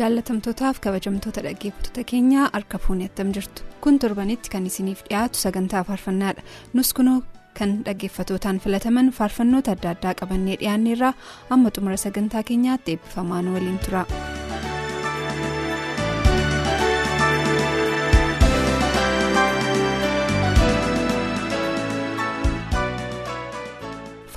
Jaalatamtootaaf 0.00 0.80
kabajamtoota 0.84 1.42
dhaggeeffattoota 1.46 2.04
keenyaa 2.12 2.50
harka 2.52 2.78
fuunni 2.84 3.04
attam 3.10 3.32
jirtu 3.36 3.62
kun 3.84 3.98
torbanitti 4.04 4.50
kan 4.54 4.66
isiniif 4.70 5.02
dhiyaatu 5.08 5.38
sagantaa 5.44 5.84
faarfannaadha 5.90 6.42
nus 6.74 6.92
kunoo 6.98 7.18
kan 7.58 7.70
dhaggeeffatootaan 7.86 8.60
filataman 8.64 9.10
faarfannoota 9.18 9.70
adda 9.76 9.90
addaa 9.94 10.14
qabannee 10.20 10.56
dhiyaanneerraa 10.62 11.12
amma 11.56 11.70
xumura 11.76 11.96
sagantaa 12.06 12.42
keenyaatti 12.50 12.90
eebbifamaa 12.96 13.42
nu 13.42 13.54
waliin 13.58 13.78
tura. 13.86 14.04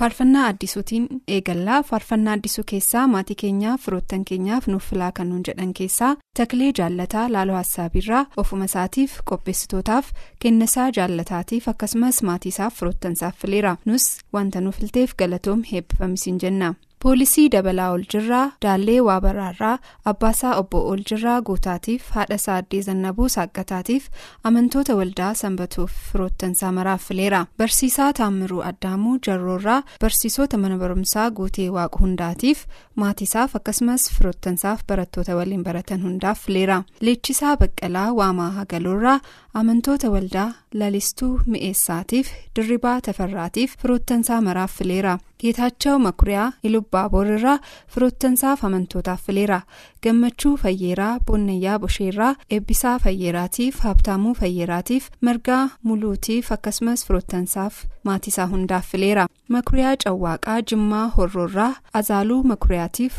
Faarfannaa 0.02 0.46
addisuutiin 0.50 1.04
eegallaa 1.34 1.82
faarfannaa 1.88 2.32
addisuu 2.38 2.64
keessaa 2.70 3.02
maatii 3.12 3.36
keenyaaf 3.42 3.80
firoottan 3.84 4.24
keenyaaf 4.30 4.66
nuuf 4.72 4.88
filaa 4.90 5.10
kan 5.18 5.28
nuun 5.30 5.42
jedhan 5.48 5.74
keessaa 5.80 6.10
taklee 6.38 6.70
jaallataa 6.78 7.26
laaloo 7.32 7.56
hassaabiirraa 7.56 8.24
ofuma 8.42 8.64
isaatiif 8.70 9.14
qopheessitootaaf 9.30 10.10
kennisaa 10.44 10.88
jaallataatiif 10.98 11.68
akkasumas 11.74 12.22
maatii 12.30 12.48
isaaf 12.56 12.74
firoottansaaf 12.80 13.38
fileera 13.44 13.76
nus 13.84 14.08
wanta 14.38 14.60
nuuf 14.60 14.78
filteef 14.80 15.14
galatoom 15.18 15.62
heebbifamisiin 15.72 16.38
jenna. 16.42 16.74
Poolisii 17.02 17.48
dabalaa 17.52 17.90
oljirraa 17.90 18.52
daallee 18.62 19.00
waabaraarraa 19.06 19.78
abbaasaa 20.10 20.52
obbo 20.60 20.82
oljirraa 20.90 21.40
guutaatiif 21.48 22.10
haadhasaa 22.16 22.56
addee 22.62 22.82
zannabuu 22.88 23.28
saaqqataatiif 23.34 24.04
amantoota 24.50 24.94
waldaa 25.00 25.32
sanbatuuf 25.40 25.92
firoottansaa 26.10 26.72
maraaf 26.78 27.02
fileera 27.08 27.40
barsiisaa 27.62 28.12
taammiruu 28.18 28.60
addaamuu 28.70 29.16
jarroorraa 29.26 29.82
barsiisota 30.04 30.58
mana 30.64 30.78
barumsaa 30.82 31.30
guutee 31.40 31.68
waaqa 31.78 31.98
hundaatiif 32.04 32.62
maatiisaaf 33.02 33.56
akkasumas 33.60 34.06
firoottansaaf 34.18 34.86
barattoota 34.92 35.36
waliin 35.40 35.64
baratan 35.70 36.02
hundaaf 36.06 36.44
fileera 36.46 36.82
leechisaa 37.00 37.56
baqqalaa 37.64 38.06
waamaa 38.20 38.50
hagaloorraa 38.60 39.18
amantoota 39.60 40.10
waldaa 40.10 40.52
lalistuu 40.80 41.40
mi'eessaatiif 41.46 42.28
dirribaa 42.56 43.00
tafarraatiif 43.06 43.74
firoottansaa 43.82 44.40
maraaf 44.46 44.72
fileera 44.78 45.18
geetaachoo 45.42 45.96
makuriyaa 46.04 46.52
ilubbaa 46.68 47.02
boorarraa 47.14 47.58
firoottansaaf 47.94 48.64
amantootaaf 48.68 49.26
fileera 49.26 49.58
gammachuu 50.06 50.54
fayyeeraa 50.62 51.12
boonnayyaa 51.26 51.78
bosheerraa 51.84 52.30
eebbisaa 52.56 52.94
fayyeeraatiif 53.04 53.80
habtaamuu 53.88 54.34
fayyeeraatiif 54.40 55.10
margaa 55.28 55.62
muluutiif 55.82 56.52
akkasumas 56.58 57.06
firoottansaaf 57.06 57.84
maatiisaa 58.10 58.46
hundaaf 58.54 58.86
fileera 58.94 59.26
makuriyaa 59.58 59.96
cawwaaqaa 60.06 60.58
jimmaa 60.72 61.06
horroorraa 61.18 61.72
azaaluu 62.02 62.42
makuriyaatiif. 62.54 63.14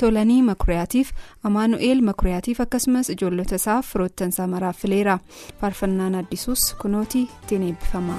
Tolanii 0.00 0.42
makuriyaatiif 0.42 1.10
amaanu'eel 1.50 2.00
makuriyaatiif 2.08 2.60
akkasumas 2.60 3.10
ijoollota 3.14 3.54
isaaf 3.60 3.92
firoottansaa 3.92 4.46
maraaf 4.46 4.76
fileera 4.82 5.18
faarfannaan 5.60 6.14
addisuus 6.14 6.74
kunootii 6.82 7.22
ittiin 7.22 7.62
eebbifama. 7.68 8.18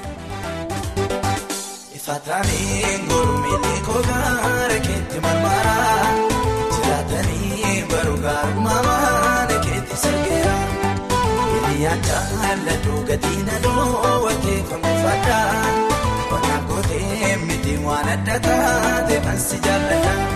Waan 17.86 18.08
adda 18.10 18.40
taate 18.46 19.18
kan 19.26 19.38
si 19.38 19.58
jaalladha. 19.66 20.35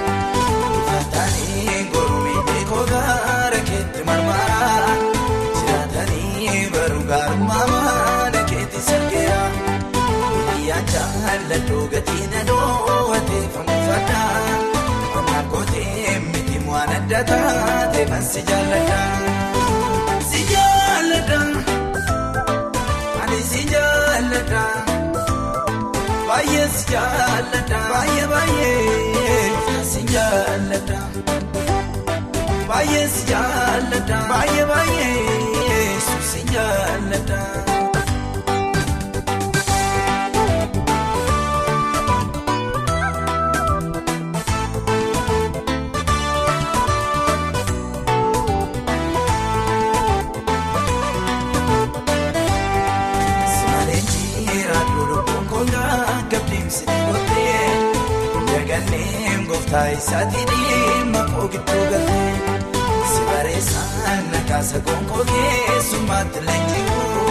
Adda 17.20 17.38
taate 17.44 18.02
kan 18.10 18.22
si 18.32 18.42
jaalladha. 18.50 19.00
Si 20.30 20.40
jaalladha 20.52 21.40
ani 23.24 23.40
si 23.52 23.62
jaalladha 23.74 24.64
baay'ee 26.30 26.68
si 26.76 26.84
jaalladha 26.94 27.80
baay'ee 27.94 28.26
baay'ee 28.34 29.84
si 29.92 30.02
jaalladha 30.14 31.00
baay'ee 32.70 33.06
si 33.16 33.22
jaalladha 33.32 34.18
baay'ee 34.32 34.66
baay'ee 34.72 35.88
si 36.32 36.42
jaalladha. 36.54 37.42
Taayisaatiin 60.00 61.08
maqoo 61.14 61.48
gidduu 61.54 61.86
galee 61.92 62.34
si 63.14 63.22
bareessaan 63.30 64.22
nakaasa 64.32 64.80
gonkoo 64.88 65.24
keessummaatti 65.32 66.40
leenji'u 66.46 67.26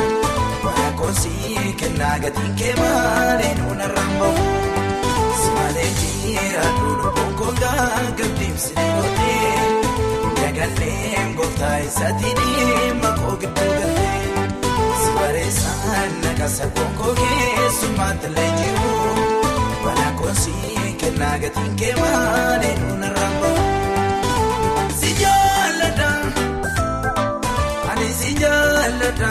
waan 0.64 0.92
koosii 0.98 1.72
kennaa 1.80 2.18
gatiin 2.24 2.54
kee 2.58 2.74
maalee 2.80 3.54
nuuna 3.60 3.86
raambamu 3.94 4.44
si 5.40 5.48
malee 5.56 5.88
jiira 6.00 6.66
duudhu 6.80 7.10
gonkoo 7.20 7.52
gaagabdiimsi 7.62 8.74
gootee 8.74 9.56
dagallee 10.42 11.24
gooftaa 11.40 11.76
isaatiin 11.88 12.96
maqoo 13.02 13.36
gidduu 13.44 13.72
galee 13.80 14.22
si 15.04 15.10
bareessaan 15.16 16.20
nakaasa 16.24 16.66
gonkoo 16.76 17.14
keessummaatti 17.22 18.34
leenji'u 18.36 19.07
koosii. 21.18 21.24
Nagatiin 21.24 21.76
kee 21.76 21.94
maalee 22.00 22.74
nuuna 22.80 23.08
raambamu 23.16 23.64
si 25.00 25.10
jaalladha 25.22 26.10
ani 27.90 28.08
si 28.20 28.30
jaalladha 28.42 29.30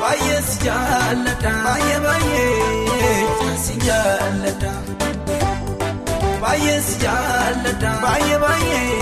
baay'ee 0.00 0.40
si 0.48 0.58
jaalladha 0.66 1.52
baay'ee 1.64 1.98
baay'ee 2.06 3.56
si 3.64 3.74
jaalladha 3.86 4.72
baay'ee 6.42 6.80
si 6.88 6.94
jaalladha 7.04 7.90
baay'ee 8.04 8.38
baay'ee 8.44 9.01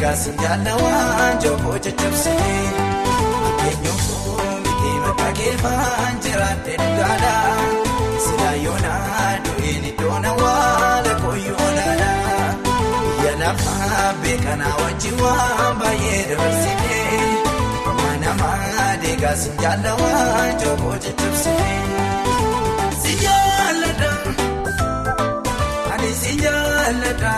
deegaas 0.00 0.22
jaalawaa 0.42 1.32
jookoo 1.42 1.78
caccabsitee. 1.84 2.60
ifaan 5.54 6.16
jiraate 6.24 6.72
dhugaadha 6.80 7.32
silaa 8.24 8.54
yoonaa 8.64 9.30
du'een 9.44 9.84
iddoon 9.90 10.24
awwaala 10.30 11.12
kooyyoodhaadha 11.22 12.10
biyya 12.72 13.32
lafaa 13.42 14.08
beekanaa 14.22 14.74
wajjin 14.82 15.16
waan 15.24 15.74
baay'ee 15.82 16.20
dabarsite 16.30 16.98
amma 17.92 18.10
namaa 18.24 18.90
deegaas 19.04 19.44
hin 19.48 19.56
jaallawaa 19.62 20.44
jooboo 20.64 20.96
jajjabsite. 21.06 21.72
Si 23.02 23.12
jaalladha 23.24 24.12
ani 25.94 26.10
si 26.22 26.36
jaalladha 26.44 27.34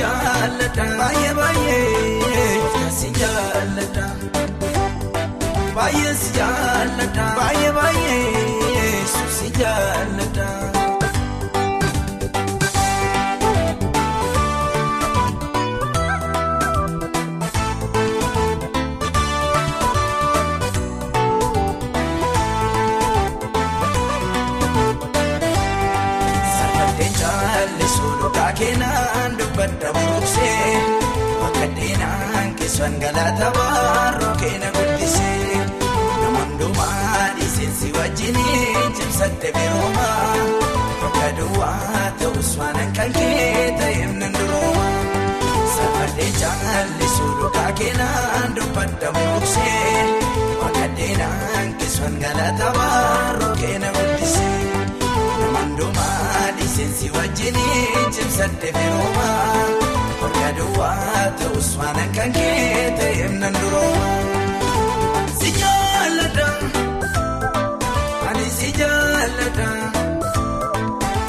jaalladha 0.00 0.84
baay'ee 1.00 1.32
baay'ee 1.38 2.90
si 2.98 3.08
jaalladha. 3.20 4.06
Baay'ee 5.76 6.14
si 6.22 6.30
jaalladha 6.38 7.26
baay'ee 7.40 7.72
baay'ee 7.78 9.04
si 9.38 9.48
jaalladha. 9.60 10.75
Dubbadda 29.86 29.92
buruqsee 29.94 30.74
akka 31.46 31.66
deenaan 31.76 32.48
keessan 32.58 32.94
galata 33.02 33.48
baaroo 33.56 34.34
keena 34.40 34.68
guddisee 34.76 35.58
nama 36.22 36.38
hundumaa 36.38 37.26
dhiisinsi 37.36 37.88
wajjiniin 37.96 38.92
cimsatte 38.98 39.48
birooma 39.56 40.08
bakka 41.02 41.28
duwwaa 41.38 42.04
ta'us 42.20 42.50
waan 42.58 42.78
akka 42.84 43.06
kee 43.18 43.64
ta'eef 43.80 44.12
nan 44.20 44.32
durooma 44.38 44.86
sarbaddeen 45.76 46.34
jaallisuu 46.42 47.32
dhugaa 47.40 47.70
keenan 47.80 48.48
dubbadda 48.56 49.08
buruqsee 49.16 50.04
akka 50.66 50.86
deenaan 50.98 51.68
keessan 51.78 52.14
galata 52.24 52.68
baaroo 52.78 53.54
Dhiisinsi 56.86 57.10
wajjiniin 57.16 58.10
cimsatte 58.14 58.68
firooma 58.76 59.28
Bakka 60.20 60.48
duwwaa 60.56 61.24
ta'us 61.38 61.68
waan 61.78 61.98
akka 62.04 62.26
kee 62.36 62.84
ta'eef 62.98 63.32
nan 63.40 63.54
durooma. 63.60 64.10
Si 65.38 65.48
jaalladha 65.60 66.46
ani 68.28 68.46
si 68.58 68.68
jaalladha 68.78 69.68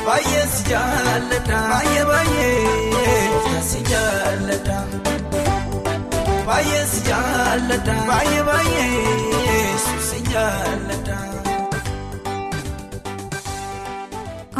baay'ee 0.06 0.46
si 0.56 0.62
jaalladha 0.72 1.60
baay'ee 1.72 2.06
baay'ee 2.12 3.62
si 3.72 3.80
jaalladha 3.92 4.78
baay'ee 6.52 6.86
si 6.94 7.00
jaalladha 7.10 7.96
baay'ee 8.12 8.44
baay'ee 8.52 9.74
si 10.12 10.20
jaalladha. 10.32 11.18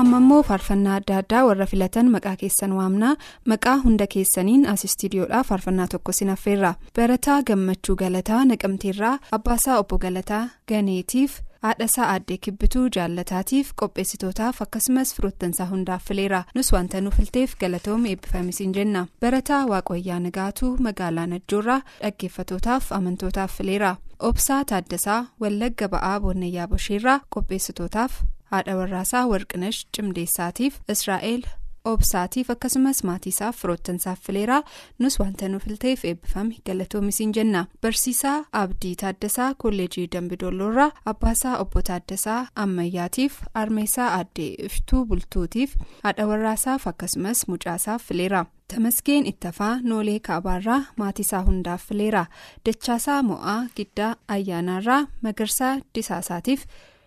Amma 0.02 0.18
immoo 0.22 0.42
faarfannaa 0.48 0.96
adda 1.00 1.16
addaa 1.22 1.44
warra 1.48 1.66
filatan 1.72 2.10
maqaa 2.16 2.36
keessan 2.42 2.74
waamnaa 2.80 3.16
maqaa 3.52 3.76
hunda 3.86 4.06
keessaniin 4.14 4.66
as 4.74 4.84
istiidiyoodhaa 4.88 5.44
faarfannaa 5.50 5.88
tokko 5.94 6.12
sinaffeerra 6.20 6.74
barataa 7.00 7.38
gammachuu 7.50 7.96
galataa 8.02 8.42
naqamteerraa 8.52 9.16
abbaasaa 9.38 9.78
obbo 9.84 9.98
galataa 10.06 10.44
ganeetiif 10.72 11.40
haadhasaa 11.66 12.06
aaddee 12.14 12.38
kibbituu 12.46 12.86
jaallataatiif 12.98 13.72
qopheessitootaaf 13.82 14.62
akkasumas 14.68 15.16
firoottansaa 15.16 15.70
hundaaf 15.74 16.06
fileera 16.12 16.44
nus 16.56 16.72
wanta 16.78 17.02
nu 17.02 17.12
filteef 17.18 17.56
galatooma 17.62 18.08
eebbifamisiin 18.14 18.74
jenna. 18.78 19.06
Barataa 19.22 19.66
waaqayyaa 19.74 20.20
nagaatuu 20.28 20.72
magaalaa 20.88 21.28
najjoorraa 21.34 21.82
dhaggeeffatootaaf 22.04 22.92
amantootaaf 23.02 23.58
fileera 23.58 23.96
obsaa 24.32 24.64
taaddasaa 24.72 25.20
wallagga 25.42 25.88
ba'aa 25.94 26.20
boonnayyaa 26.20 26.68
bosheerraa 26.74 27.20
qopheessitootaaf. 27.36 28.12
Haadha 28.52 28.76
warraasaa 28.82 29.28
warqinash 29.32 29.80
cimdeessaatiif 29.98 30.80
israa'el 30.94 31.44
obsaatiif 31.92 32.50
akkasumas 32.54 32.98
maatiisaaf 33.08 33.56
firoottansaaf 33.62 34.20
fileeraa 34.28 34.62
nus 35.04 35.16
wanta 35.20 35.48
nu 35.52 35.60
filteef 35.66 36.02
eebbifame 36.10 36.56
galatoomisiin 36.70 37.32
jenna 37.38 37.62
barsiisaa 37.82 38.34
abdii 38.62 38.96
taaddasaa 39.02 39.48
kolleejii 39.64 40.08
dambidoolloorraa 40.16 40.90
abbaasaa 41.12 41.54
obbo 41.64 41.82
taaddasaa 41.90 42.42
ammayyaatiif 42.64 43.38
armeessaa 43.62 44.10
aaddee 44.18 44.50
iftuu 44.68 45.06
bultuutiif 45.06 45.76
haadha 46.04 46.28
warraasaaf 46.32 46.88
akkasumas 46.92 47.48
mucaasaaf 47.48 48.04
fileera. 48.08 48.46
tamasgeen 48.74 49.26
ittafaa 49.32 49.80
noolee 49.90 50.20
kaabaarraa 50.28 50.82
maatiisaa 50.98 51.42
hundaaf 51.48 51.88
fileera 51.90 52.26
dachaasaa 52.66 53.24
mo'aa 53.30 53.60
giddaa 53.78 54.12
ayyaanaarraa 54.36 55.02
magarsaa 55.22 55.74
disaasaatiif. 55.96 56.66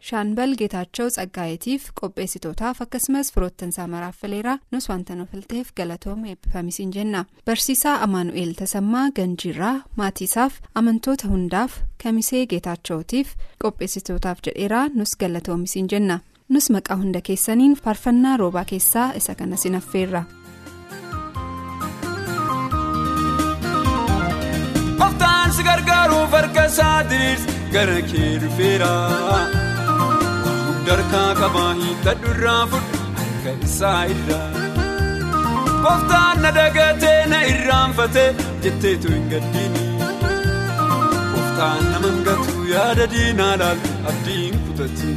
Shaanbal 0.08 0.54
geetaachoo 0.60 1.08
tsaggaa'eetiif 1.14 1.82
qopheessitootaaf 2.00 2.80
akkasumas 2.84 3.32
firoottansaa 3.34 3.86
maraaf 3.94 4.16
fileera 4.22 4.54
nus 4.72 4.88
wanta 4.90 5.14
nu 5.18 5.26
filteef 5.32 5.72
galatooma 5.80 6.26
eebbifamisiin 6.32 6.92
jenna 6.96 7.24
barsiisaa 7.46 7.96
amaanu'eel 8.06 8.52
tasammaa 8.62 9.04
ganjiirraa 9.18 9.76
maatiisaaf 10.00 10.58
amantoota 10.82 11.28
hundaaf 11.34 11.72
kamisee 12.04 12.42
geetaachootiif 12.54 13.34
qopheessitootaaf 13.64 14.38
jedheeraa 14.48 14.86
nus 14.94 15.16
galatoomisiin 15.24 15.88
jenna 15.94 16.18
nus 16.48 16.70
maqaa 16.76 16.96
hunda 17.02 17.20
keessaniin 17.30 17.74
faarfannaa 17.84 18.36
roobaa 18.36 18.64
keessaa 18.74 19.08
isa 19.22 19.34
kana 19.34 19.56
sinaffeerra. 19.56 20.24
Qoftaan 25.00 25.52
si 25.56 25.62
gargaaruuf 25.68 26.30
harka 26.38 26.64
isaa 26.72 26.98
diriirsi 27.10 27.54
gara 27.72 27.98
kee 28.10 28.32
dhufeera. 28.42 28.90
Darkaa 30.90 31.30
qabaa 31.40 31.72
hiikkadhu 31.80 32.30
irraa 32.34 32.62
fudhu 32.72 33.00
harka 33.18 33.52
isaa 33.66 33.98
irraa. 34.14 34.48
Qoftaan 35.84 36.42
na 36.44 36.50
dagatee 36.58 37.20
na 37.32 37.38
irraanfatee 37.52 38.28
jetteetu 38.64 39.12
hin 39.14 39.26
gaddiini. 39.32 39.84
Qoftaan 41.34 41.82
nama 41.92 42.08
hangatu 42.14 42.56
yaada 42.74 43.06
diinaa 43.14 43.52
laaltu 43.62 43.90
abdiin 44.12 44.58
kutatti. 44.66 45.10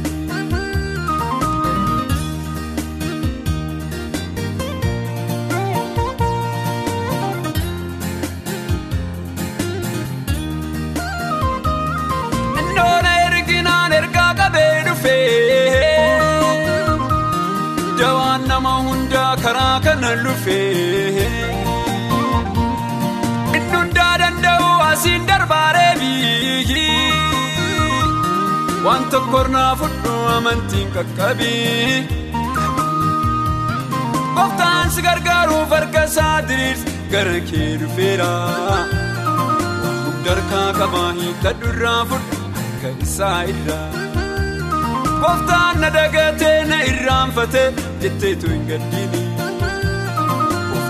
Karaa 19.44 19.76
kana 19.86 20.10
lufee 20.24 21.28
inni 23.56 23.74
hundaa 23.74 24.12
danda'u 24.22 24.68
asiin 24.90 25.22
darbaaree 25.30 25.92
biyyi 26.00 26.86
waan 28.86 29.04
tokkornaa 29.14 29.70
fudhu 29.82 30.14
amantiin 30.36 30.88
qaqqabii 30.96 32.22
Qoftaan 34.36 34.88
si 34.94 35.02
gargaaruuf 35.06 35.70
harka 35.76 36.00
isaa 36.10 36.38
diriirsi 36.48 36.94
gara 37.12 37.38
kee 37.50 37.68
dhufeera 37.82 38.30
darkaa 40.26 40.66
qabaa 40.78 41.10
hiikkadhu 41.20 41.66
irraa 41.74 42.00
fudhu 42.10 42.40
harka 42.56 42.90
isaa 43.06 43.38
irraa. 43.52 43.86
Qoftaan 45.22 45.80
na 45.84 45.88
dagatee 45.98 46.58
na 46.72 46.78
irraanfatee 46.90 47.68
jetteetu 48.02 48.50
hin 48.54 48.64
gaddiini. 48.72 49.23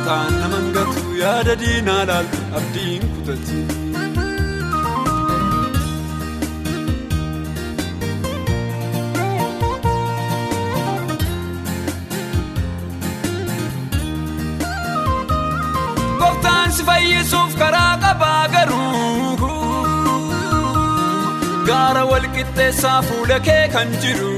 Qoftaan 0.04 0.34
nama 0.40 0.56
hangatu 0.60 1.04
yaada 1.20 1.54
diinaa 1.62 2.02
laaltu 2.10 2.40
abdiin 2.60 3.04
kutatti. 3.14 3.60
Qoftaan 16.20 16.72
si 16.76 16.82
fayyisuuf 16.88 17.52
karaa 17.60 17.94
qabaa 18.04 18.44
garuu. 18.54 19.50
Gaara 21.68 22.02
walqixxeessaa 22.10 23.00
fuula 23.08 23.38
kee 23.48 23.64
kan 23.74 23.88
jiru. 24.02 24.32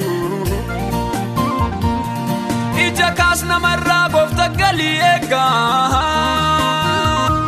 Kaas 3.14 3.42
namarraa 3.48 4.08
goofta 4.14 4.46
galii 4.60 4.98
eegaa. 5.10 6.00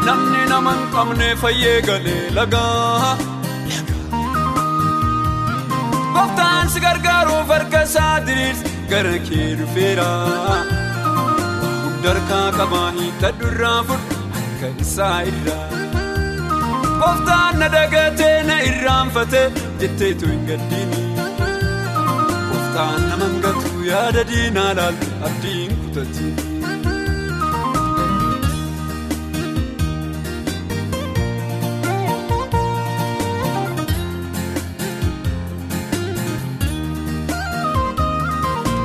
Namni 0.07 0.43
nama 0.53 0.73
hin 0.77 0.85
qabne 0.95 1.29
fayyee 1.43 1.81
galee 1.89 2.31
lagaa. 2.39 3.17
Gooftaan 6.15 6.71
si 6.75 6.81
gargaaruuf 6.87 7.49
harka 7.55 7.83
isaa 7.89 8.15
diriirsi 8.27 8.73
gara 8.93 9.17
kee 9.29 9.49
dhufeera. 9.61 10.09
Hundarkaa 11.85 12.47
qabaa 12.59 12.91
hiikkadhu 12.99 13.47
irraa 13.53 13.81
fudhu 13.91 14.17
harka 14.37 14.69
isaa 14.87 15.19
irraa. 15.33 15.67
Gooftaan 17.03 17.59
na 17.65 17.69
dagatee 17.77 18.37
na 18.53 18.57
irraanfatee 18.71 19.47
jetteetu 19.81 20.27
hin 20.33 20.47
gaddiini. 20.53 20.98
Gooftaan 22.79 23.07
nama 23.11 23.25
hangatu 23.31 23.71
yaada 23.87 24.23
diinaa 24.29 24.69
laaltu 24.79 25.09
abdiin 25.29 25.73
kutatti. 25.81 26.27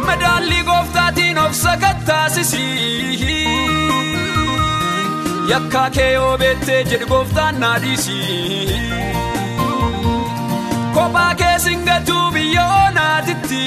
Madaallii 0.06 0.64
gooftaatiin 0.64 1.38
of 1.40 1.54
sakattaasisii. 1.54 3.18
Yakkaa 5.48 5.90
kee 5.90 6.12
yoo 6.14 6.38
beettee 6.38 6.84
jedhu 6.92 7.08
gooftaan 7.14 7.60
naa 7.60 7.78
dhiisii. 7.82 9.13
Kophaa 11.04 11.36
kee 11.40 11.56
singatuu 11.66 12.26
biyya 12.34 12.64
oonaatitti. 12.76 13.62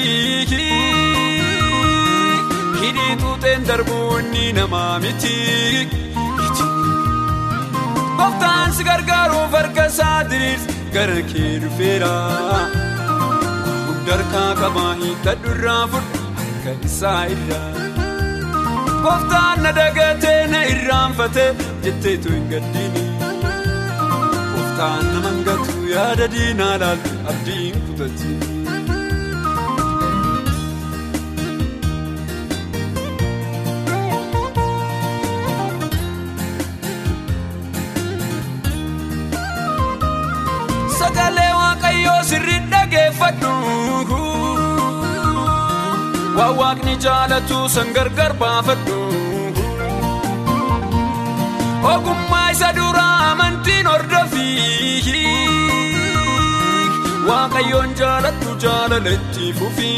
Hidhii 2.81 3.15
tuuteen 3.21 3.67
darbuu 3.67 4.17
inni 4.21 4.45
namaa 4.57 4.99
miti. 5.03 5.35
Gooftaan 8.17 8.73
si 8.77 8.83
gargaaruuf 8.89 9.51
harka 9.59 9.85
isaa 9.91 10.19
diriirsi 10.31 10.77
gara 10.95 11.19
kee 11.33 11.51
dhufeera. 11.65 12.11
Hundarkaa 13.87 14.49
qabaa 14.61 14.93
hiikkadhu 15.03 15.53
irraa 15.55 15.83
fudhu 15.93 16.23
harka 16.41 16.73
isaa 16.91 17.21
irraa. 17.35 17.69
Gooftaan 19.05 19.63
na 19.67 19.71
dagatee 19.81 20.39
na 20.55 20.63
irraanfatee 20.73 21.49
jetteetu 21.85 22.33
hin 22.37 22.47
gaddiini. 22.55 23.05
Gooftaan 24.53 25.05
nama 25.13 25.27
hangatu 25.29 25.76
yaada 25.93 26.25
diinaa 26.35 26.75
laaltu 26.83 27.11
abdiin 27.31 27.75
kutatti. 27.87 28.31
Sagalee 40.99 41.51
waaqayyoo 41.61 42.21
sirrii 42.29 42.61
dhageeffadhu. 42.71 43.53
Waan 46.37 46.53
waaqni 46.61 46.93
jaalatu 47.05 47.57
san 47.75 47.89
gargar 47.97 48.33
baafadhu. 48.41 48.97
Ogummaa 51.93 52.47
isa 52.55 52.69
duraa 52.79 53.15
amantiin 53.31 53.87
hordofi. 53.93 54.47
Waaqayyoon 57.29 57.91
jaalattu 57.99 58.51
jaalaletti 58.63 59.47
fufi. 59.59 59.91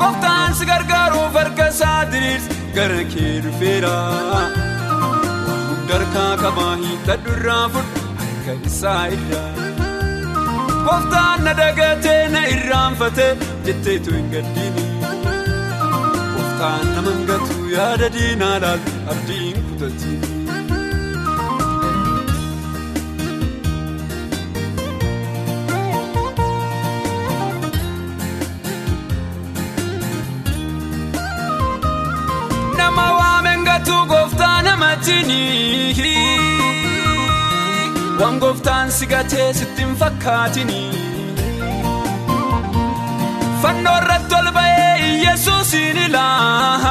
Gooftaan 0.00 0.54
si 0.58 0.64
gargaaruuf 0.70 1.34
harka 1.40 1.66
isaa 1.74 2.00
diriirsi 2.12 2.56
gara 2.76 3.02
kee 3.14 3.32
dhufeera. 3.46 3.94
Hundarkaa 5.68 6.32
qabaa 6.42 6.74
hiikkadhu 6.82 7.30
irraa 7.38 7.64
fudhu 7.76 8.02
harka 8.20 8.52
isaa 8.70 9.02
irraa. 9.16 9.50
Gooftaan 10.86 11.44
na 11.48 11.52
dagatee 11.62 12.22
na 12.36 12.42
irraanfatee 12.56 13.30
jetteetu 13.68 14.10
hin 14.18 14.28
gaddiini. 14.36 14.84
Gooftaan 16.34 16.86
nama 16.94 17.10
hangatu 17.16 17.58
yaada 17.76 18.08
diinaa 18.18 18.56
laaltu 18.66 18.92
abdiin 19.14 19.58
kutatti. 19.68 20.12
Waan 38.20 38.38
gooftaan 38.40 38.90
si 38.92 39.06
gatee 39.06 39.52
sitti 39.54 39.82
hin 39.84 39.94
fakkaatini. 39.96 40.80
Fannoo 43.62 43.94
irratti 44.00 44.34
ol 44.38 44.48
ba'ee 44.56 44.96
Iyyasuusin 45.10 45.96
ilaa. 46.06 46.90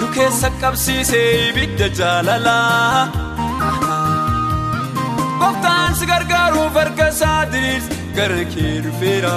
Nu 0.00 0.06
keessa 0.14 0.50
qabsiisee 0.60 1.48
ibidda 1.50 1.88
jaalalaa. 1.98 3.08
Gooftaan 5.40 5.94
si 5.94 6.06
gargaaruuf 6.06 6.74
harka 6.74 7.08
isaa 7.14 7.42
diriirsi 7.52 8.00
gara 8.16 8.44
kee 8.54 8.74
dhufeera. 8.84 9.36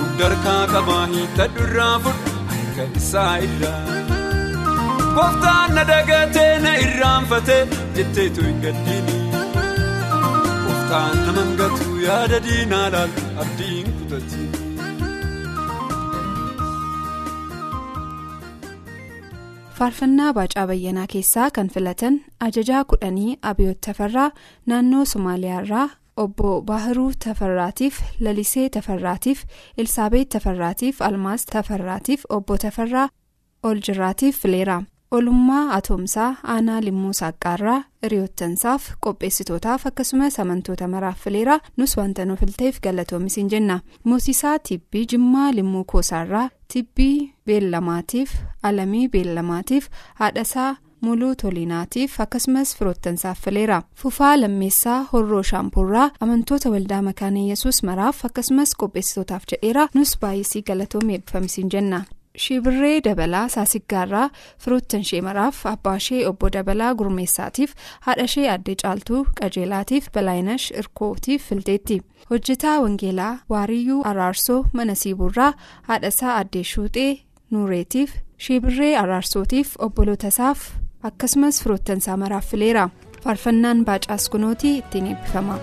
Hundarkaa 0.00 0.62
qabaa 0.74 1.04
hiikkadhu 1.14 1.62
irraa 1.68 1.96
fudhu 2.04 2.36
harka 2.50 2.84
isaa 3.02 3.34
irraa. 3.48 4.19
Gooftaan 5.14 5.74
na 5.74 5.84
dagatee 5.90 6.52
na 6.64 6.72
irraanfatee 6.84 7.62
jetteetu 7.98 8.44
hin 8.46 8.60
gaddiini. 8.64 9.16
Gooftaan 10.64 11.16
nama 11.26 11.40
hangatu 11.46 11.96
yaada 12.06 12.42
diinaa 12.48 12.86
laaltu 12.96 13.26
abdiin 13.44 13.92
kutatti. 13.98 14.48
faarfannaa 19.78 20.32
baacaa 20.38 20.66
bayyanaa 20.70 21.06
keessaa 21.12 21.50
kan 21.58 21.68
filatan 21.74 22.18
ajajaa 22.46 22.84
kudhanii 22.92 23.36
abiyoot 23.50 23.80
tafarraa 23.86 24.30
naannoo 24.72 25.04
somaaliyaarraa 25.12 25.88
obbo 26.24 26.50
baahiruu 26.70 27.12
tafarraatiif 27.24 28.00
lalisee 28.26 28.68
tafarraatiif 28.76 29.44
elsaabeet 29.84 30.28
tafarraatiif 30.36 31.02
almaas 31.08 31.46
tafarraatiif 31.54 32.24
obbo 32.38 32.58
tafarraa 32.66 33.08
oljirraatiif 33.70 34.42
fileera 34.42 34.82
olummaa 35.16 35.62
atoomsaa 35.76 36.34
aanaa 36.54 36.80
limmuu 36.86 37.12
saqqaarraa 37.20 37.78
hiriyoottansaaf 38.02 38.82
qopheessitootaaf 39.06 39.86
akkasumas 39.90 40.36
amantoota 40.42 40.88
maraaf 40.92 41.18
fileera 41.24 41.56
nus 41.76 41.96
wanta 42.00 42.24
nuuf 42.24 42.40
filteef 42.40 42.78
galatoomis 42.84 43.38
jenna 43.54 43.80
moosisaa 44.04 44.58
tibbii 44.68 45.06
jimmaa 45.12 45.48
limmuu 45.56 45.84
koosaarraa 45.92 46.50
tibbii 46.74 47.16
beellamaatiif 47.46 48.30
alamii 48.62 49.08
beellamaatiif 49.08 49.88
haadhasaa 50.20 50.70
muluu 51.00 51.34
tolinaatiif 51.42 52.20
akkasumas 52.20 52.76
firoottansaaf 52.78 53.38
fileera 53.44 53.82
fufaa 54.04 54.36
lammeessaa 54.40 55.00
horroo 55.12 55.42
shaampuurraa 55.50 56.10
amantoota 56.20 56.70
waldaa 56.76 57.02
makaana 57.10 57.40
yesus 57.50 57.82
maraaf 57.90 58.24
akkasumas 58.30 58.76
qopheessitootaaf 58.84 59.42
jedheera 59.52 59.88
nus 59.94 60.16
baay'isii 60.22 60.62
galatoomii 60.62 61.14
eebbifamis 61.20 61.60
jenna. 61.76 62.04
Shibirree 62.36 63.00
dabalaa 63.04 63.48
saasiggaarraa 63.54 64.28
firoottan 64.64 65.00
ishee 65.06 65.20
maraaf 65.28 65.64
abbaa 65.72 65.96
ishee 66.02 66.20
obbo 66.30 66.50
dabalaa 66.56 66.90
gurmeessaatiif 67.00 67.74
haadha 68.06 68.24
ishee 68.30 68.46
addee 68.54 68.74
caaltuu 68.82 69.22
qajeelaatiif 69.40 70.06
balaayinash 70.14 70.66
irkootiif 70.82 71.48
filteetti 71.48 72.00
hojjetaa 72.30 72.76
wangeelaa 72.84 73.32
waariyyuu 73.54 74.00
araarsoo 74.12 74.60
mana 74.72 74.94
siibuurraa 75.02 75.52
haadhasaa 75.88 76.36
addee 76.36 76.62
shuuxee 76.72 77.10
nuureetiif 77.50 78.14
shibirree 78.46 78.94
araarsootiif 79.02 79.74
obbolootasaaf 79.88 80.68
akkasumas 81.10 81.62
firoottansaa 81.62 82.16
maraaf 82.24 82.50
fileera 82.54 82.88
faarfannaan 83.24 83.84
baacaas 83.84 84.28
kunootii 84.34 84.76
ittiin 84.78 85.06
eebbifama. 85.06 85.58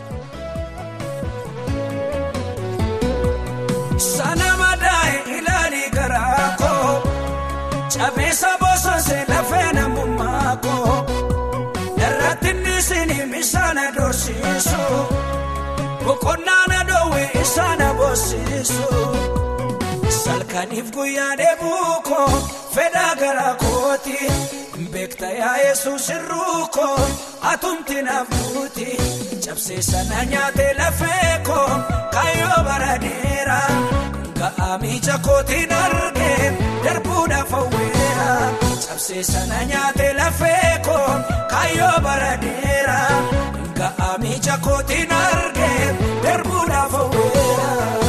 Chabeessa 7.97 8.49
bosonse 8.61 9.17
lafee 9.29 9.71
namummaa 9.77 10.55
koo 10.65 10.95
irratti 12.05 12.51
nisinii 12.63 13.25
misaana 13.31 13.85
dorsiisu 13.95 14.83
boqonnaan 16.05 16.71
adoowwee 16.79 17.29
isaana 17.41 17.87
boosisu 17.99 18.85
salkaniif 20.23 20.91
guyyaa 20.97 21.33
deebuu 21.41 21.95
koo 22.09 22.29
fedhaa 22.75 23.13
garaa 23.21 23.55
kooti 23.63 24.17
beekta 24.93 25.29
yaa 25.39 25.57
yesuus 25.65 26.09
irruu 26.17 26.61
koo 26.77 26.99
atumti 27.53 28.01
naaf 28.09 28.29
buuti 28.35 28.87
cabsee 29.45 29.81
sana 29.91 30.23
nyaatee 30.31 30.73
lafee 30.79 31.33
koo 31.49 31.69
kaayyoo 32.13 32.61
bara 32.69 32.93
dheeraa. 33.03 33.69
Ga'aa 34.39 34.77
miija 34.81 35.15
kootiin 35.25 35.71
argee 35.83 36.51
darbuudhaaf 37.17 37.51
hawweera 37.51 38.51
cabsee 38.87 39.23
sana 39.23 39.65
nyaatee 39.65 40.13
lafee 40.13 40.77
koo 40.85 41.13
kaayyoo 41.51 41.99
bara 42.05 42.31
dheeraa 42.43 43.21
ga'aa 43.79 44.17
miija 44.23 44.57
kootiin 44.65 45.11
argee 45.21 45.95
darbuudhaaf 46.23 46.91
hawweera. 46.91 48.06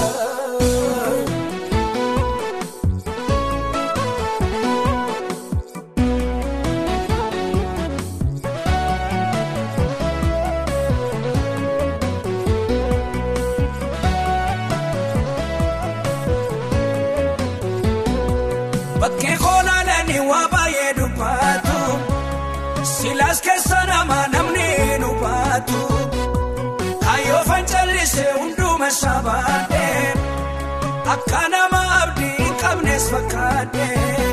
Akka 31.28 31.48
nama 31.48 31.80
abdii 32.02 32.34
hin 32.38 32.54
qabnes 32.62 33.04
fakkaadhee 33.12 34.26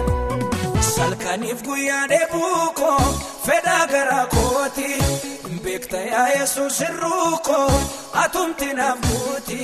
salkaniif 0.90 1.64
guyyaa 1.68 2.08
dheebuukoo 2.12 3.00
fedhaa 3.46 3.86
garaa 3.94 4.26
kooti. 4.36 4.90
Beekta 5.64 5.98
yaa 5.98 6.28
yesuus 6.28 6.80
irruukoo 6.88 7.72
atumti 8.24 8.74
naaf 8.80 9.00
buuti. 9.08 9.60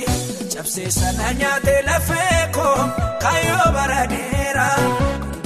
Cabsee 0.54 0.90
sana 0.90 1.32
nyaatee 1.40 1.82
lafee 1.88 2.40
koo 2.56 2.78
kaayyoo 3.22 3.68
baradeera 3.76 4.66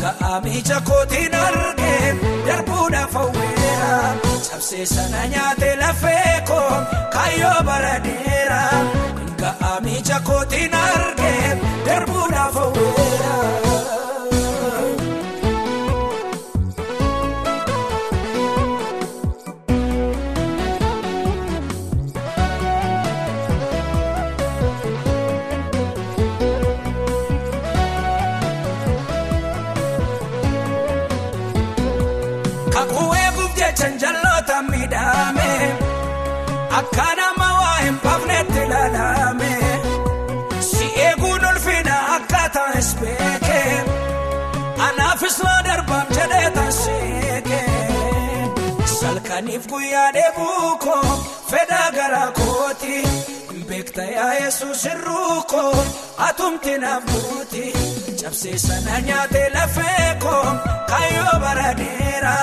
ga'aa 0.02 0.40
miija 0.44 0.80
kootiin 0.88 1.34
argee 1.34 2.14
darbuudhaaf 2.46 3.12
hawweera 3.20 3.92
cabsee 4.50 4.86
sana 4.94 5.26
nyaatee 5.34 5.76
lafee 5.82 6.34
koo 6.48 6.72
kaayyoo 7.14 7.60
baradeera 7.70 8.60
ga'aa 9.42 9.80
miija 9.86 10.20
kootiin 10.30 10.74
argee 10.74 10.85
guyyaa 49.70 50.10
dheebuukoo 50.16 51.02
fedhaa 51.50 51.90
garaa 51.96 52.30
kooti 52.38 52.96
beekta 53.68 54.02
yaa 54.16 54.32
yesuus 54.34 54.84
irruukoo 54.92 55.72
atumti 56.28 56.74
naaf 56.82 57.04
buuti 57.10 57.64
cabsee 58.22 58.58
sana 58.66 59.00
nyaatee 59.08 59.48
lafee 59.54 60.06
koo 60.24 60.44
kaayyoo 60.90 61.34
baradeera 61.44 62.34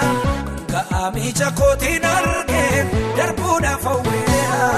ga'aa 0.74 1.12
miija 1.16 1.52
kootiin 1.60 2.06
argee 2.16 2.86
darbuudhaaf 3.18 3.84
hawweera 3.92 4.70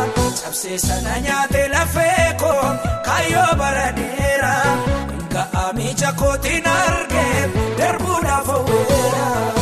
cabsee 0.44 0.78
sana 0.88 1.18
nyaatee 1.28 1.68
lafee 1.76 2.30
koo 2.44 2.64
kaayyoo 3.10 3.52
baradeera 3.64 4.54
ga'aa 5.36 5.68
miija 5.80 6.14
kootiin 6.24 6.68
argee 6.78 7.50
darbuudhaaf 7.80 8.48
hawweera. 8.48 9.55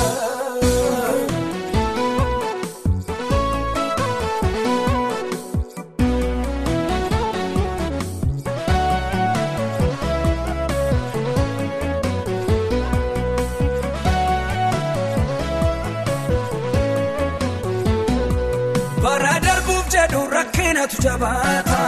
Jabaata 21.03 21.79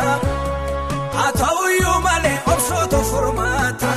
haa 1.15 1.31
ta'uyyuu 1.41 1.99
malee 2.05 2.37
obsootu 2.53 2.99
furmaata 3.11 3.91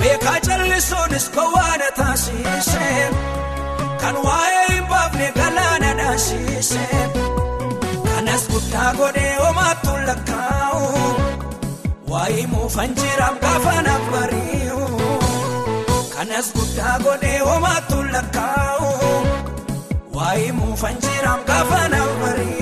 beekaa 0.00 0.38
jallisuunis 0.48 1.26
gowwaana 1.36 1.88
taasise 1.98 2.88
kan 4.02 4.16
waa'ee 4.26 4.66
hin 4.74 4.86
baafne 4.92 5.28
galaana 5.38 5.90
dhaasise 6.00 6.84
kanas 8.08 8.44
guddaa 8.52 8.90
godhee 9.00 9.34
homaattu 9.44 9.94
lakkaa'u 10.10 10.84
waa'ee 12.12 12.46
muufan 12.54 12.94
jiraam 13.00 13.36
gaafa 13.46 13.74
naaf 13.88 14.04
bari'u 14.14 14.84
kanas 16.14 16.52
guddaa 16.58 16.96
godhee 17.06 17.38
homaattu 17.50 17.98
lakkaa'u. 18.14 18.92
waa'ee 20.18 20.52
muufan 20.60 20.96
jiraam 21.06 21.40
gaafa 21.50 21.82
naaf 21.96 22.14
bari'u 22.22 22.57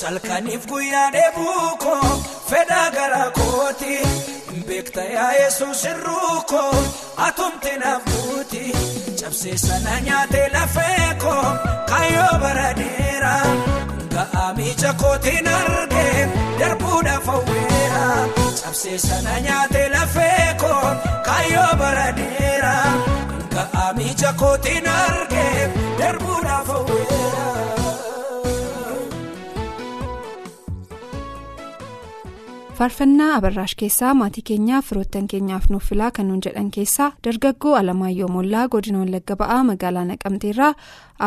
salkaniif 0.00 0.66
guyyaa 0.70 1.10
dheebuukoo 1.12 2.22
fedhaa 2.50 2.90
garaa 2.96 3.30
kooti 3.38 3.98
beekta 4.68 5.02
yaa 5.14 5.32
yesuus 5.32 5.84
irruukoo 5.92 6.74
atumti 7.26 7.72
naaf 7.82 8.02
buuti 8.10 8.62
cabsee 9.20 9.56
sana 9.64 10.00
nyaatee 10.06 10.48
lafee 10.54 11.08
koo 11.24 11.44
kaayyoo 11.90 12.34
baradeera 12.44 13.34
ga'aa 14.14 14.48
miija 14.58 14.92
kootiin 15.02 15.48
argee 15.58 16.28
darbuudhaaf 16.60 17.26
hawweera 17.32 18.04
cabsee 18.62 18.98
sana 19.08 19.40
nyaatee 19.48 19.88
lafee 19.96 20.54
koo 20.64 20.94
kaayyoo 21.28 21.72
baradeera. 21.82 22.74
ga'aa 23.54 23.92
miija 23.98 24.32
kootiin 24.42 24.88
argee 24.88 25.70
faarfannaa 32.80 33.32
abarraash 33.38 33.72
keessaa 33.80 34.10
maatii 34.18 34.42
keenyaaf 34.50 34.86
firoottan 34.90 35.26
keenyaaf 35.32 35.64
nuuf 35.72 35.88
filaa 35.90 36.10
kan 36.18 36.28
nuun 36.28 36.38
jedhan 36.46 36.70
keessaa 36.76 37.08
dargaggoo 37.26 37.74
alamaayyoo 37.80 38.28
mollaa 38.36 38.62
godina 38.74 38.98
wallagga 39.02 39.36
ba'aa 39.42 39.58
magaalaa 39.70 40.04
naqamteerraa 40.10 40.70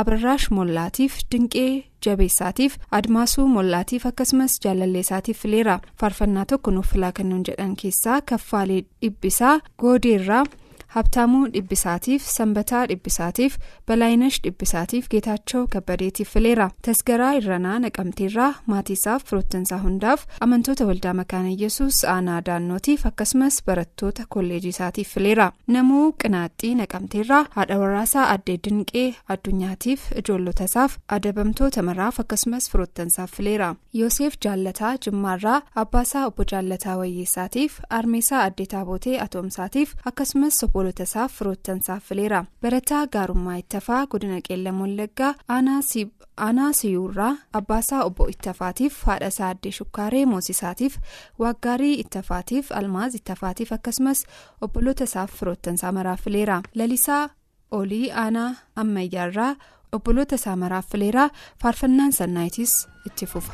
abarraash 0.02 0.48
mollaatiif 0.60 1.20
dinqee 1.36 1.68
jabeessaatiif 2.08 2.80
admaasuu 3.00 3.48
mollaatiif 3.58 4.06
akkasumas 4.12 4.58
jaalalleessaatiif 4.66 5.42
fileera 5.46 5.78
faarfannaa 6.02 6.46
tokko 6.54 6.72
nuuf 6.80 6.92
filaa 6.96 7.12
kan 7.22 7.30
nuun 7.30 7.46
jedhan 7.52 7.76
keessaa 7.84 8.20
kaffaalee 8.34 8.82
dhibbisaa 9.02 9.56
goodeerraa. 9.80 10.44
Habtaamuu 10.96 11.46
dhibbisaatiif 11.54 12.26
sanbataa 12.36 12.82
dhibbisaatiif 12.90 13.58
balaayinash 13.88 14.40
dhibbisaatiif 14.46 15.08
geetaachoo 15.14 15.64
kabbadeetiif 15.76 16.30
fileera 16.34 16.68
tasgaraa 16.88 17.32
irranaa 17.40 17.78
naqamteerraa 17.86 18.50
maatiisaaf 18.74 19.24
firoottansaa 19.30 19.80
hundaaf 19.86 20.26
amantoota 20.48 20.86
waldaa 20.90 21.14
makaana 21.22 21.52
yesus 21.64 22.04
aanaa 22.16 22.42
daannootiif 22.50 23.06
akkasumas 23.12 23.58
barattoota 23.70 24.26
kolleejii 24.36 24.70
isaatiif 24.76 25.14
fileera 25.16 25.48
namuu 25.78 26.06
qinaaxxii 26.24 26.74
naqamteerraa 26.82 27.42
haadha 27.56 27.78
warraasaa 27.84 28.28
addee 28.36 28.58
dinqee 28.68 29.08
addunyaatiif 29.38 30.06
ijoollotasaaf 30.24 30.98
adabamtoota 31.18 31.82
maraaf 31.90 32.20
akkasumas 32.26 32.70
firoottansaaf 32.72 33.32
fileera 33.40 33.72
yoosef 34.02 34.34
jaallataa 34.48 34.94
jimmaarraa 35.08 35.58
abbaasaa 35.86 36.26
obbo 36.30 36.44
jaallataa 36.54 36.98
wayyeessaatiif 37.02 37.80
armeesaa 38.00 38.44
addee 38.48 38.66
taabotee 38.76 39.18
atoomsaatiif 39.28 39.94
akkasumas 40.12 40.60
obbolotasaaf 40.84 41.32
firoottansaaf 41.40 42.04
fileera 42.10 42.40
barataa 42.64 43.04
gaarummaa 43.14 43.56
ittafaa 43.62 44.00
godina 44.14 44.40
qeellam 44.48 44.82
wallaggaa 44.84 45.30
aanaa 46.48 46.72
siyuurraa 46.80 47.30
abbaasaa 47.60 48.02
obbo 48.08 48.28
ittafaatiif 48.34 48.98
haadhasaa 49.10 49.50
addee 49.54 49.72
shukkaaree 49.78 50.26
moosisaatiif 50.32 50.98
waaggaarii 51.44 51.94
ittafaatiif 52.04 52.72
almaaz 52.80 53.16
ittafaatiif 53.20 53.72
akkasumas 53.78 54.26
obbolotasaaf 54.68 55.32
firoottansaa 55.40 55.92
maraaf 56.00 56.22
fileera 56.28 56.62
lalisaa 56.82 57.24
olii 57.80 58.06
aanaa 58.26 58.50
ammayyaarraa 58.84 59.52
obboloota 60.00 60.36
isaa 60.42 60.56
maraaf 60.66 60.92
fileera 60.96 61.30
faarfannaan 61.64 62.12
sannaayitis 62.20 62.74
itti 63.08 63.26
fufa. 63.36 63.54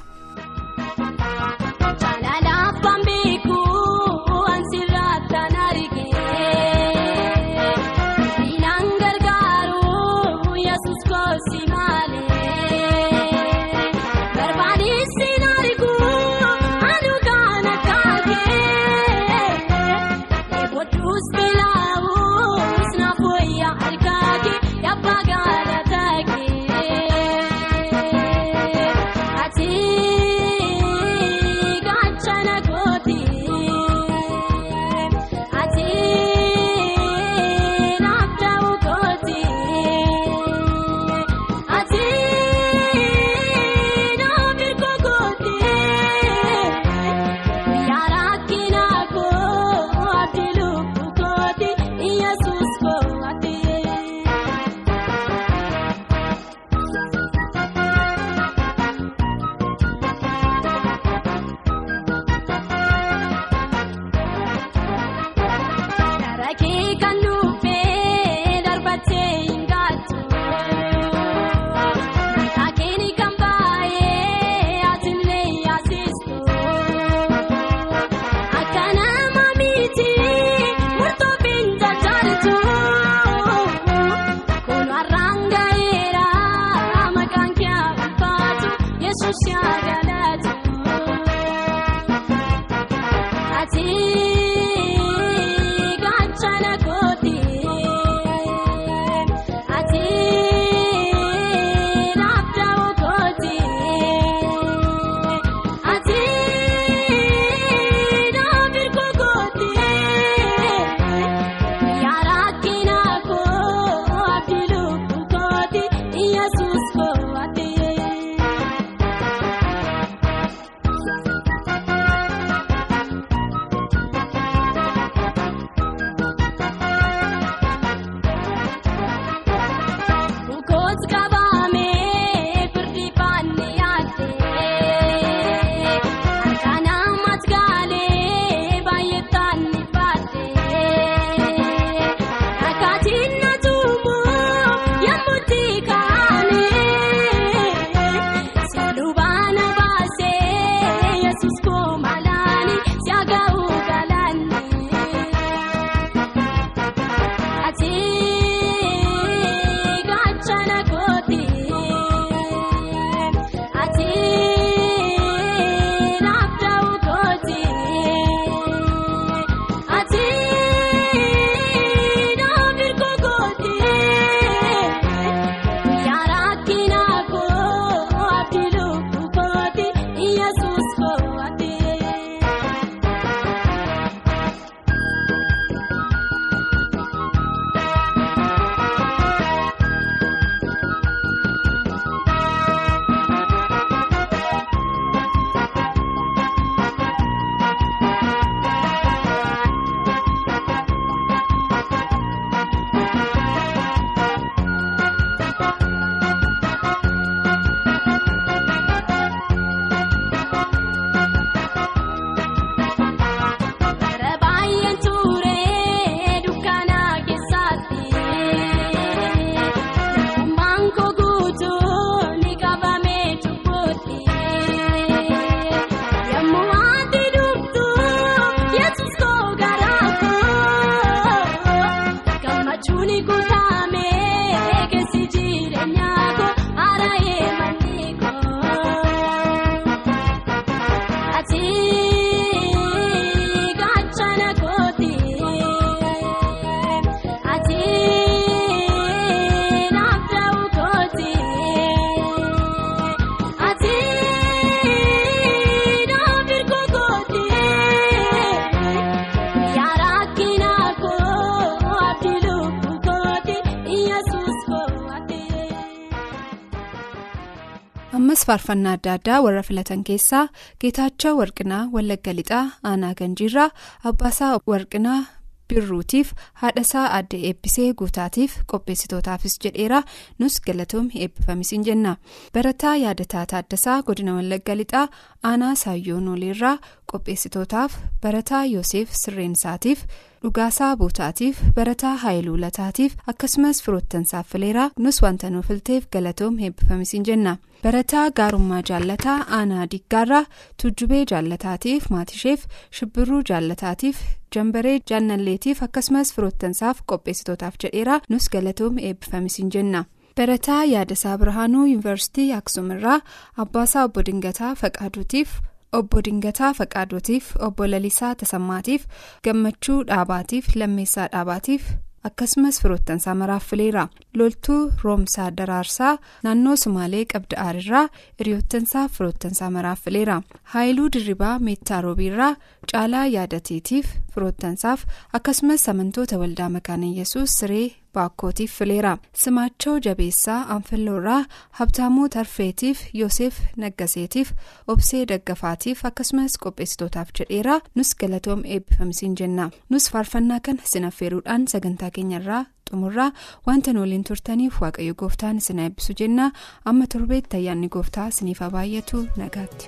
Ammas 268.30 268.46
faarfannaa 268.48 268.92
adda 268.98 269.13
addaa 269.18 269.38
warra 269.46 269.62
filatan 269.68 270.02
keessaa 270.08 270.42
geetaachoo 270.82 271.32
warqinaa 271.39 271.84
wallagga 271.96 272.34
lixaa 272.39 272.65
aanaa 272.89 273.13
ganjiirraa 273.22 273.70
abbaasaa 274.10 274.52
warqinaa 274.72 275.22
birruutiif 275.70 276.34
haadhasaa 276.62 277.06
adda 277.20 277.38
eebbisee 277.50 277.88
guutaatiif 278.02 278.52
qopheessitootaafis 278.74 279.56
jedheera 279.65 280.04
nus 280.44 280.60
galatoomii 280.68 281.22
eebbifamisiin 281.26 281.84
jenna 281.89 282.15
barataa 282.54 282.96
yaadataa 283.06 283.46
taaddasaa 283.54 283.98
godina 284.10 284.36
wallagga 284.38 284.76
lixaa 284.82 285.06
aanaa 285.52 285.76
saayyoo 285.84 286.20
nooleerraa 286.28 286.78
qopheessitootaaf 287.12 287.98
barataa 288.24 288.63
yoosef 288.76 289.10
sirreensaatiif 289.24 290.06
dhugaasaa 290.43 290.95
buutaatiif 290.97 291.58
barataa 291.78 292.15
haayiluu 292.23 292.58
lataatiif 292.63 293.15
akkasumas 293.32 293.82
firoottansaaf 293.86 294.47
fileeraa 294.52 294.89
nus 295.06 295.21
wanta 295.23 295.49
nuuf 295.56 295.67
filteef 295.67 296.06
galatoomii 296.15 296.65
eebbifamisiin 296.69 297.25
jenna. 297.30 297.58
barataa 297.84 298.25
gaarummaa 298.38 298.82
jaallataa 298.89 299.38
aanaa 299.58 299.86
diggaarraa 299.91 300.45
tuujjubee 300.82 301.23
jaallataatiif 301.32 302.10
maatisheef 302.15 302.65
shibbiruu 302.99 303.41
jaallataatiif 303.49 304.21
jambaree 304.56 304.99
jaannalleetiif 305.12 305.84
akkasumas 305.88 306.34
firoottansaaf 306.36 307.02
qopheessitootaaf 307.12 307.75
jedheera 307.84 308.19
nus 308.30 308.49
galatoomii 308.56 309.06
eebbifamisiin 309.12 309.71
jenna. 309.75 310.04
barataa 310.38 310.84
yaadasaa 310.93 311.38
birhaanuu 311.38 311.86
yuunivarsiitii 311.86 312.52
aksuumirraa 312.58 313.19
abbaasaa 313.63 314.04
obbo 314.10 314.21
dingataa 314.28 314.75
faqaaduutiif 314.82 315.49
obbo 315.97 316.21
dingataa 316.25 316.73
faqaaduutiif 316.80 317.56
obbo 317.67 317.88
lalisaa 317.93 318.36
tasammaatiif 318.41 319.06
gammachuu 319.45 320.04
dhaabaatiif 320.12 320.75
lammeessaa 320.75 321.28
dhaabaatiif. 321.34 321.84
akkasumas 322.28 322.78
firoottansaa 322.82 323.34
maraaf 323.41 323.65
fileera 323.69 324.02
loltuu 324.39 324.80
roomsaa 325.04 325.45
daraarsaa 325.60 326.10
naannoo 326.45 326.73
sumaalee 326.82 327.21
qabda 327.34 327.58
aarirraa 327.65 328.02
hiriyoottansaa 328.39 329.04
firoottansaa 329.17 329.69
maraaf 329.75 330.02
fileera 330.08 330.36
haayiluu 330.73 331.08
dirribaa 331.15 331.54
meettaa 331.67 332.02
roobiirraa 332.06 332.52
caalaa 332.91 333.23
yaadateetiif 333.36 334.08
firoottansaaf 334.34 335.06
akkasumas 335.39 335.89
amantoota 335.93 336.38
waldaa 336.43 336.69
makaana 336.75 337.06
yesuus 337.19 337.56
siree 337.60 337.88
baakkootiif 338.13 338.72
fileera 338.80 339.12
simaachoo 339.43 339.98
jabeessaa 340.06 340.60
anfilloorraa 340.76 341.43
habtaamuu 341.80 342.30
tarfeetiif 342.36 343.02
yoosef 343.19 343.60
naggaseetiif 343.84 344.52
obsee 344.93 345.22
daggafaatiif 345.34 346.06
akkasumas 346.10 346.58
qopheessitootaaf 346.65 347.30
jedheera 347.39 347.80
nus 347.95 348.15
galatoom 348.24 348.62
eebbifamisiin 348.65 349.36
jenna 349.41 349.69
nus 349.89 350.10
faarfannaa 350.15 350.60
kana 350.69 350.82
sinaffeeruudhaan 350.93 351.67
sagantaa 351.76 352.12
keenyarraa 352.19 352.65
xumurraa 352.89 353.32
wanta 353.67 353.91
waliin 354.02 354.24
turtaniif 354.30 354.82
waaqayyo 354.82 355.13
gooftaan 355.24 355.58
isin 355.63 355.80
eebbisu 355.86 356.13
jenna 356.24 356.52
amma 356.91 357.08
torbeetti 357.13 357.58
ayyaanni 357.58 357.89
gooftaa 357.98 358.28
isiniif 358.34 358.60
baay'atu 358.78 359.26
nagaatti. 359.38 359.88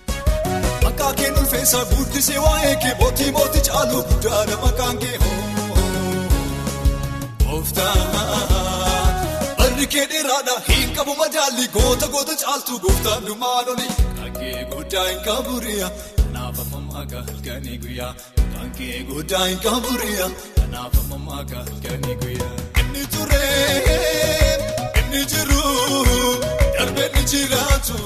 Maqaa 1.01 1.13
kee 1.19 1.31
ulfeessaa 1.41 1.85
guddisee 1.91 2.37
waa'ee 2.45 2.75
kee 2.81 2.93
mootii 2.99 3.31
mootii 3.37 3.61
caalu 3.67 4.01
guddaadha 4.09 4.57
maqaan 4.63 4.97
kee 5.03 5.17
gooftaa. 7.45 7.95
Barri 9.57 9.87
kee 9.93 10.05
dheeraadha 10.11 10.55
hin 10.67 10.93
qabu 10.97 11.15
madaalli 11.21 11.65
goota 11.77 12.07
goota 12.15 12.35
caaltu 12.43 12.79
gooftaan 12.85 13.25
dhumaan 13.29 13.69
oli. 13.73 13.87
Kankee 14.19 14.65
guddaa 14.75 15.05
hin 15.09 15.19
qaburiya 15.29 15.89
kanaaf 16.21 16.57
ammaa 16.77 17.05
halkanii 17.15 17.77
guyyaa. 17.85 18.13
Kankee 18.53 19.03
guddaa 19.09 19.45
hin 19.45 19.59
qaburiya 19.65 20.29
kanaaf 20.59 20.93
ammaa 21.15 21.43
halkanii 21.55 22.15
guyyaa. 22.25 22.53
Inni 22.83 23.07
turee 23.15 24.55
inni 25.01 25.25
jiru 25.33 25.63
darbee 26.77 27.09
inni 27.09 27.25
jiraatu 27.33 27.97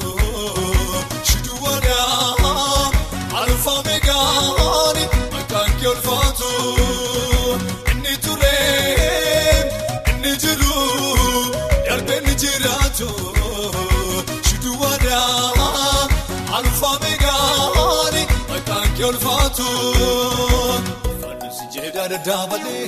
Faadusi 21.21 21.65
jeedaa 21.75 22.07
dadhaabalee 22.13 22.85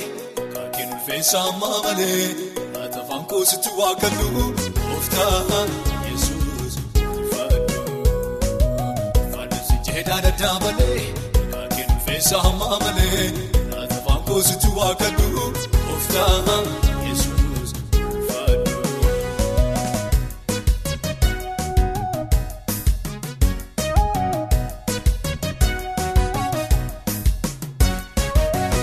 kaakeen 0.54 0.90
ulfeessaa 0.94 1.46
maamalee 1.62 2.24
laata 2.74 3.00
afaan 3.04 3.24
koositti 3.32 3.70
waaqannu 3.80 4.26
gooftaa 4.80 5.38
yesuus. 5.50 5.97
Jeedaa 10.18 10.30
dadhaabalee 10.38 11.02
kaakeen 11.52 11.90
ulfeessaa 11.94 12.52
maamalee 12.60 13.26
laata 13.74 13.94
afaan 14.00 14.22
koositti 14.28 14.68
waaqannu 14.78 15.26
gooftaa 15.34 16.58
yesuus 17.08 17.74
faadhu. 18.28 18.74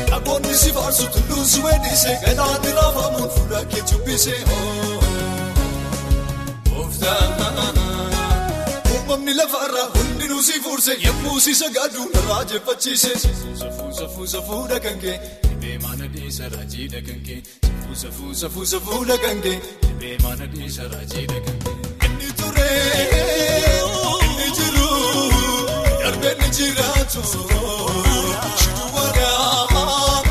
Dhagoonni 0.09 0.53
si 0.55 0.71
faarsu 0.73 1.07
tulluun 1.13 1.45
si 1.45 1.61
weeddisee 1.65 2.15
galaanni 2.25 2.71
raafamuun 2.77 3.29
fuula 3.35 3.61
kee 3.71 3.83
jubbisee 3.91 4.39
hundinuu 10.35 10.41
si 10.41 10.59
fuurse 10.61 10.93
yemmuu 11.03 11.39
si 11.39 11.55
sagadu 11.55 12.01
irraa 12.13 12.43
jeffachiise. 12.45 13.13
Safuu 13.59 13.91
safuu 13.99 14.27
safuu 14.27 14.67
dhagankee 14.67 15.19
beemaan 15.61 16.01
adeemsa 16.01 16.49
raajii 16.49 16.87
dhagankee. 16.87 17.41
Safuu 17.61 17.95
safuu 17.95 18.33
safuu 18.35 18.65
safuu 18.65 19.05
dhagankee 19.05 19.59
beemaan 19.99 20.41
adeemsa 20.41 20.83
raajii 20.93 21.25
dhagankee. 21.27 21.75
Inni 22.05 22.31
turee 22.39 23.09
inni 24.25 24.51
jiru 24.57 24.89
darbee 26.03 26.35
ni 26.41 26.49
jiraatu. 26.57 27.21
Shiduu 28.59 28.89
wadaa 28.95 30.23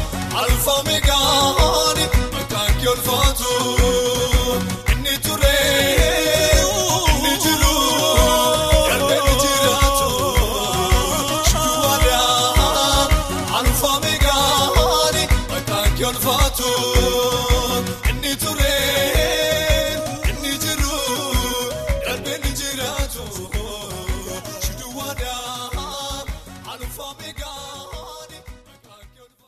alfa 0.42 0.76
meegaani 0.90 2.06
maqaan 2.34 2.72
kee 2.80 2.96